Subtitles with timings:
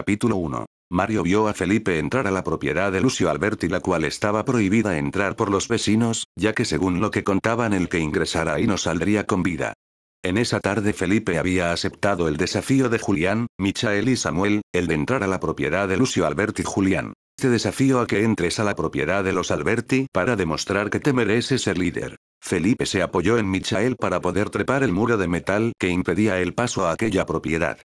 [0.00, 0.64] Capítulo 1.
[0.90, 4.96] Mario vio a Felipe entrar a la propiedad de Lucio Alberti la cual estaba prohibida
[4.96, 8.78] entrar por los vecinos, ya que según lo que contaban el que ingresara ahí no
[8.78, 9.74] saldría con vida.
[10.22, 14.94] En esa tarde Felipe había aceptado el desafío de Julián, Michael y Samuel, el de
[14.94, 17.12] entrar a la propiedad de Lucio Alberti Julián.
[17.36, 21.12] Te desafío a que entres a la propiedad de los Alberti para demostrar que te
[21.12, 22.16] mereces ser líder.
[22.40, 26.54] Felipe se apoyó en Michael para poder trepar el muro de metal que impedía el
[26.54, 27.76] paso a aquella propiedad.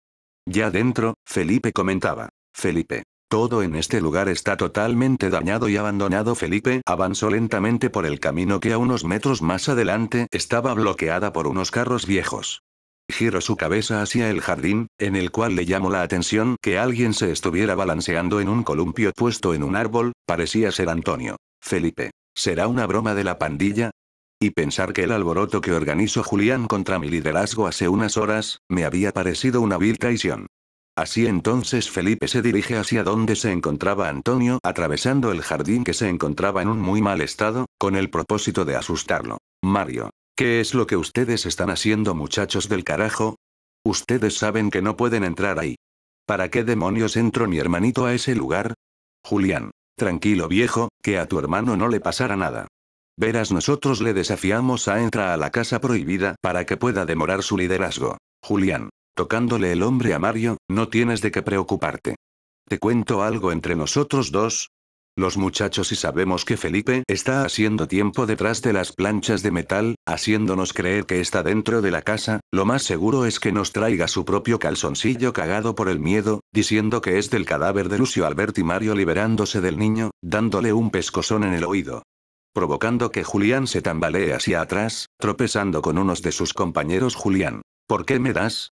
[0.47, 2.29] Ya dentro, Felipe comentaba.
[2.53, 3.05] Felipe.
[3.29, 6.35] Todo en este lugar está totalmente dañado y abandonado.
[6.35, 11.47] Felipe avanzó lentamente por el camino que a unos metros más adelante estaba bloqueada por
[11.47, 12.63] unos carros viejos.
[13.11, 17.13] Giró su cabeza hacia el jardín, en el cual le llamó la atención que alguien
[17.13, 21.37] se estuviera balanceando en un columpio puesto en un árbol, parecía ser Antonio.
[21.61, 22.13] Felipe.
[22.37, 23.91] ¿Será una broma de la pandilla?
[24.45, 28.85] Y pensar que el alboroto que organizó Julián contra mi liderazgo hace unas horas, me
[28.85, 30.49] había parecido una vil traición.
[30.95, 36.11] Así entonces Felipe se dirige hacia donde se encontraba Antonio, atravesando el jardín que se
[36.11, 39.39] encontraba en un muy mal estado, con el propósito de asustarlo.
[39.63, 40.11] Mario.
[40.37, 43.37] ¿Qué es lo que ustedes están haciendo muchachos del carajo?
[43.83, 45.77] Ustedes saben que no pueden entrar ahí.
[46.27, 48.75] ¿Para qué demonios entró mi hermanito a ese lugar?
[49.25, 49.71] Julián.
[49.97, 52.69] Tranquilo viejo, que a tu hermano no le pasará nada.
[53.17, 57.57] Verás nosotros le desafiamos a entrar a la casa prohibida para que pueda demorar su
[57.57, 58.19] liderazgo.
[58.43, 58.91] Julián.
[59.17, 62.17] Tocándole el hombre a Mario, no tienes de qué preocuparte.
[62.69, 64.71] ¿Te cuento algo entre nosotros dos?
[65.17, 69.95] Los muchachos y sabemos que Felipe está haciendo tiempo detrás de las planchas de metal,
[70.05, 74.09] haciéndonos creer que está dentro de la casa, lo más seguro es que nos traiga
[74.09, 78.65] su propio calzoncillo cagado por el miedo, diciendo que es del cadáver de Lucio Alberti
[78.65, 82.03] Mario liberándose del niño, dándole un pescozón en el oído.
[82.55, 87.63] Provocando que Julián se tambalee hacia atrás, tropezando con unos de sus compañeros Julián.
[87.89, 88.71] ¿Por qué me das?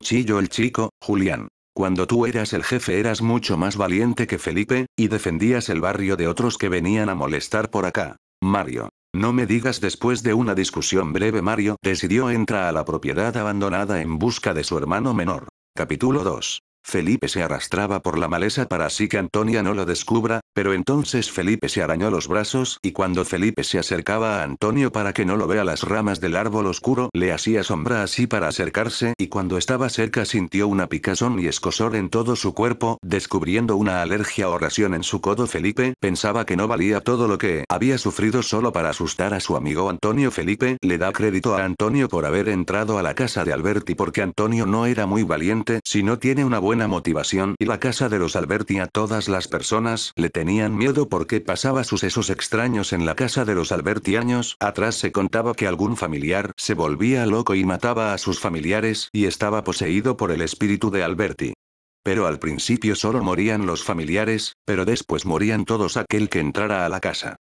[0.00, 1.48] Chillo el chico, Julián.
[1.74, 6.16] Cuando tú eras el jefe eras mucho más valiente que Felipe, y defendías el barrio
[6.16, 8.16] de otros que venían a molestar por acá.
[8.40, 8.90] Mario.
[9.12, 14.00] No me digas después de una discusión breve Mario decidió entrar a la propiedad abandonada
[14.00, 15.48] en busca de su hermano menor.
[15.76, 16.60] Capítulo 2.
[16.86, 21.30] Felipe se arrastraba por la maleza para así que Antonia no lo descubra, pero entonces
[21.30, 25.36] Felipe se arañó los brazos y cuando Felipe se acercaba a Antonio para que no
[25.36, 29.56] lo vea las ramas del árbol oscuro le hacía sombra así para acercarse y cuando
[29.56, 34.58] estaba cerca sintió una picazón y escosor en todo su cuerpo, descubriendo una alergia o
[34.58, 35.46] ración en su codo.
[35.46, 39.56] Felipe pensaba que no valía todo lo que había sufrido solo para asustar a su
[39.56, 40.30] amigo Antonio.
[40.30, 44.20] Felipe le da crédito a Antonio por haber entrado a la casa de Alberti porque
[44.20, 48.18] Antonio no era muy valiente si no tiene una buena motivación y la casa de
[48.18, 53.14] los Alberti a todas las personas le tenían miedo porque pasaba sucesos extraños en la
[53.14, 57.64] casa de los Alberti años atrás se contaba que algún familiar se volvía loco y
[57.64, 61.54] mataba a sus familiares y estaba poseído por el espíritu de Alberti.
[62.02, 66.88] Pero al principio solo morían los familiares, pero después morían todos aquel que entrara a
[66.88, 67.36] la casa.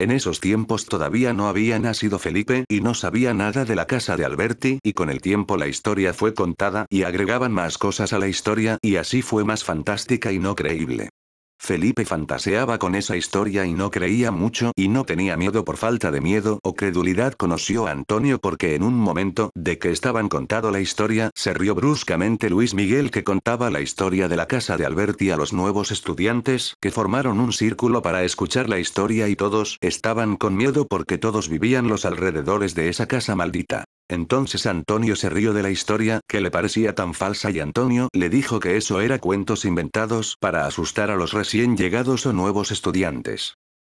[0.00, 4.16] En esos tiempos todavía no había nacido Felipe y no sabía nada de la casa
[4.16, 8.20] de Alberti y con el tiempo la historia fue contada y agregaban más cosas a
[8.20, 11.08] la historia y así fue más fantástica y no creíble.
[11.58, 16.10] Felipe fantaseaba con esa historia y no creía mucho y no tenía miedo por falta
[16.10, 20.70] de miedo o credulidad conoció a Antonio porque en un momento de que estaban contado
[20.70, 24.86] la historia se rió bruscamente Luis Miguel que contaba la historia de la casa de
[24.86, 29.78] Alberti a los nuevos estudiantes que formaron un círculo para escuchar la historia y todos
[29.80, 33.84] estaban con miedo porque todos vivían los alrededores de esa casa maldita.
[34.08, 38.30] Entonces Antonio se rió de la historia, que le parecía tan falsa y Antonio le
[38.30, 43.54] dijo que eso era cuentos inventados para asustar a los recién llegados o nuevos estudiantes.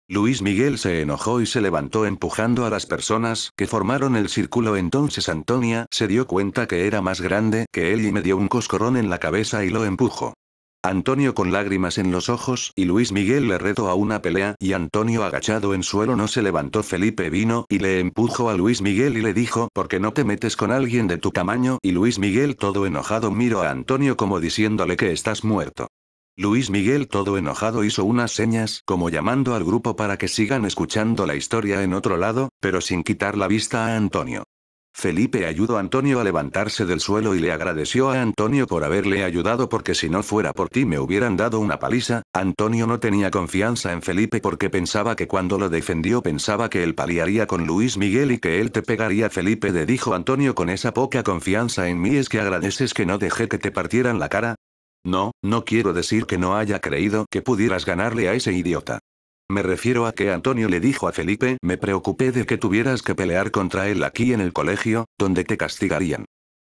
[0.10, 4.76] Luis Miguel se enojó y se levantó empujando a las personas que formaron el círculo.
[4.76, 8.50] Entonces Antonia se dio cuenta que era más grande que él y me dio un
[8.50, 10.33] coscorrón en la cabeza y lo empujó.
[10.86, 14.74] Antonio con lágrimas en los ojos y Luis Miguel le retó a una pelea y
[14.74, 19.18] Antonio agachado en suelo no se levantó Felipe vino y le empujó a Luis Miguel
[19.18, 21.80] y le dijo ¿por qué no te metes con alguien de tu tamaño?
[21.82, 25.88] Y Luis Miguel todo enojado miró a Antonio como diciéndole que estás muerto.
[26.36, 31.26] Luis Miguel todo enojado hizo unas señas como llamando al grupo para que sigan escuchando
[31.26, 34.44] la historia en otro lado, pero sin quitar la vista a Antonio.
[34.96, 39.24] Felipe ayudó a Antonio a levantarse del suelo y le agradeció a Antonio por haberle
[39.24, 42.22] ayudado porque si no fuera por ti me hubieran dado una paliza.
[42.32, 46.96] Antonio no tenía confianza en Felipe porque pensaba que cuando lo defendió pensaba que él
[46.96, 49.30] paliaría con Luis Miguel y que él te pegaría.
[49.30, 53.18] Felipe le dijo Antonio con esa poca confianza en mí es que agradeces que no
[53.18, 54.56] dejé que te partieran la cara.
[55.04, 59.00] No, no quiero decir que no haya creído que pudieras ganarle a ese idiota.
[59.50, 63.16] Me refiero a que Antonio le dijo a Felipe, me preocupé de que tuvieras que
[63.16, 66.26] pelear contra él aquí en el colegio, donde te castigarían.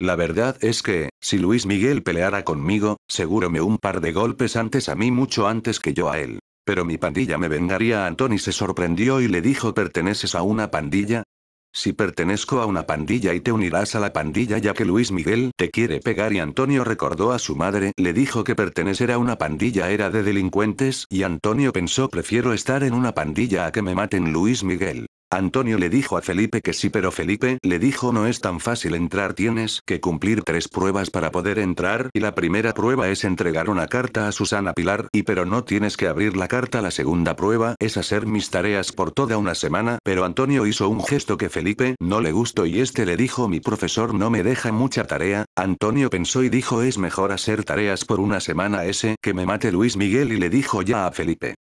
[0.00, 4.54] La verdad es que, si Luis Miguel peleara conmigo, seguro me un par de golpes
[4.56, 6.38] antes a mí mucho antes que yo a él.
[6.64, 8.06] Pero mi pandilla me vengaría.
[8.06, 11.24] Anthony se sorprendió y le dijo ¿perteneces a una pandilla?
[11.72, 15.52] Si pertenezco a una pandilla y te unirás a la pandilla ya que Luis Miguel
[15.56, 19.36] te quiere pegar y Antonio recordó a su madre, le dijo que pertenecer a una
[19.36, 23.94] pandilla era de delincuentes y Antonio pensó prefiero estar en una pandilla a que me
[23.94, 25.06] maten Luis Miguel.
[25.30, 28.94] Antonio le dijo a Felipe que sí pero Felipe le dijo no es tan fácil
[28.94, 33.68] entrar tienes que cumplir tres pruebas para poder entrar y la primera prueba es entregar
[33.68, 37.36] una carta a Susana Pilar y pero no tienes que abrir la carta la segunda
[37.36, 41.50] prueba es hacer mis tareas por toda una semana pero Antonio hizo un gesto que
[41.50, 45.44] Felipe no le gustó y este le dijo mi profesor no me deja mucha tarea,
[45.56, 49.72] Antonio pensó y dijo es mejor hacer tareas por una semana ese que me mate
[49.72, 51.54] Luis Miguel y le dijo ya a Felipe.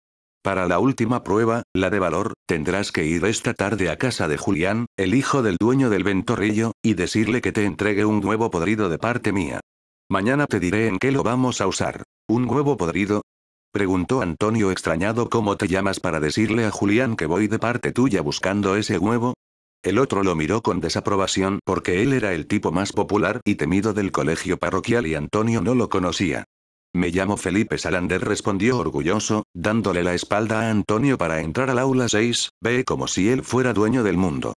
[0.44, 4.36] Para la última prueba, la de valor, tendrás que ir esta tarde a casa de
[4.36, 8.90] Julián, el hijo del dueño del ventorrillo, y decirle que te entregue un huevo podrido
[8.90, 9.60] de parte mía.
[10.10, 12.02] Mañana te diré en qué lo vamos a usar.
[12.28, 13.22] ¿Un huevo podrido?
[13.72, 18.20] Preguntó Antonio extrañado cómo te llamas para decirle a Julián que voy de parte tuya
[18.20, 19.32] buscando ese huevo.
[19.82, 23.94] El otro lo miró con desaprobación porque él era el tipo más popular y temido
[23.94, 26.44] del colegio parroquial y Antonio no lo conocía.
[26.96, 32.08] Me llamo Felipe Salander respondió orgulloso, dándole la espalda a Antonio para entrar al aula
[32.08, 34.54] 6, ve como si él fuera dueño del mundo.